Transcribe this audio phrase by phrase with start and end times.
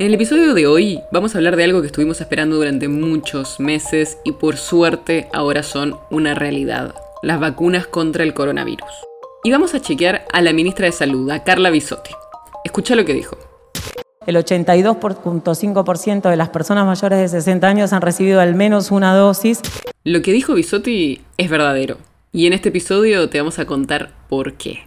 [0.00, 3.60] En el episodio de hoy vamos a hablar de algo que estuvimos esperando durante muchos
[3.60, 8.88] meses y por suerte ahora son una realidad, las vacunas contra el coronavirus.
[9.44, 12.12] Y vamos a chequear a la ministra de Salud, a Carla Bisotti.
[12.64, 13.36] Escucha lo que dijo.
[14.26, 19.60] El 82.5% de las personas mayores de 60 años han recibido al menos una dosis.
[20.04, 21.98] Lo que dijo Bisotti es verdadero.
[22.32, 24.80] Y en este episodio te vamos a contar por qué.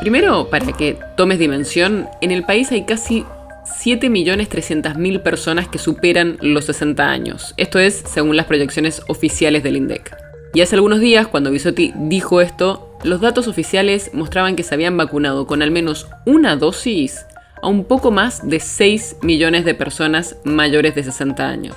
[0.00, 3.24] Primero, para que tomes dimensión, en el país hay casi
[3.64, 7.54] 7.300.000 personas que superan los 60 años.
[7.56, 10.16] Esto es según las proyecciones oficiales del INDEC.
[10.54, 14.96] Y hace algunos días, cuando Bisotti dijo esto, los datos oficiales mostraban que se habían
[14.96, 17.26] vacunado con al menos una dosis
[17.60, 21.76] a un poco más de 6 millones de personas mayores de 60 años.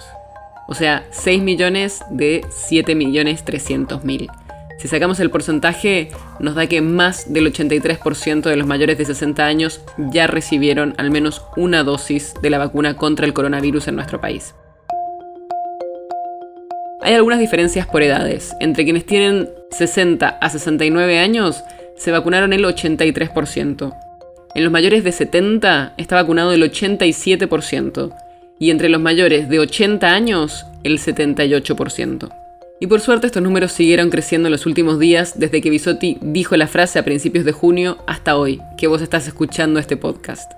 [0.67, 4.29] O sea, 6 millones de 7 millones 300 mil.
[4.77, 9.43] Si sacamos el porcentaje, nos da que más del 83% de los mayores de 60
[9.43, 14.21] años ya recibieron al menos una dosis de la vacuna contra el coronavirus en nuestro
[14.21, 14.53] país.
[17.01, 18.55] Hay algunas diferencias por edades.
[18.59, 21.63] Entre quienes tienen 60 a 69 años,
[21.95, 23.95] se vacunaron el 83%.
[24.53, 28.15] En los mayores de 70 está vacunado el 87%.
[28.59, 32.46] Y entre los mayores de 80 años, el 78%.
[32.79, 36.55] Y por suerte estos números siguieron creciendo en los últimos días desde que Bisotti dijo
[36.57, 40.51] la frase a principios de junio hasta hoy, que vos estás escuchando este podcast.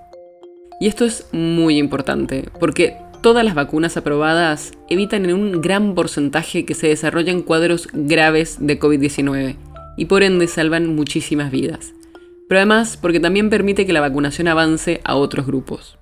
[0.80, 6.66] Y esto es muy importante, porque todas las vacunas aprobadas evitan en un gran porcentaje
[6.66, 9.56] que se desarrollen cuadros graves de COVID-19
[9.96, 11.94] y por ende salvan muchísimas vidas.
[12.48, 15.99] Pero además porque también permite que la vacunación avance a otros grupos.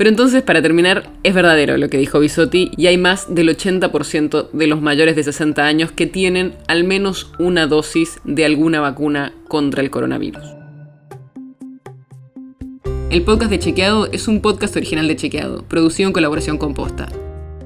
[0.00, 4.50] Pero entonces, para terminar, es verdadero lo que dijo Bisotti y hay más del 80%
[4.50, 9.34] de los mayores de 60 años que tienen al menos una dosis de alguna vacuna
[9.46, 10.42] contra el coronavirus.
[13.10, 17.06] El podcast de Chequeado es un podcast original de Chequeado, producido en colaboración con Posta.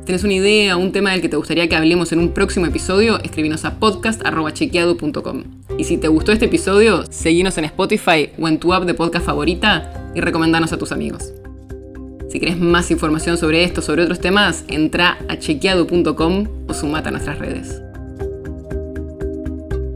[0.01, 2.31] Si tienes una idea o un tema del que te gustaría que hablemos en un
[2.31, 5.45] próximo episodio, escribinos a podcast.chequeado.com.
[5.79, 9.25] Y si te gustó este episodio, seguinos en Spotify o en tu app de podcast
[9.25, 11.33] favorita y recomendanos a tus amigos.
[12.35, 17.13] Si querés más información sobre esto, sobre otros temas, entra a chequeado.com o sumate a
[17.13, 17.81] nuestras redes.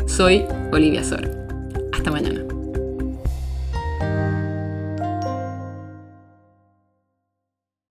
[0.07, 1.29] Soy Olivia Sor.
[1.93, 2.58] Hasta mañana.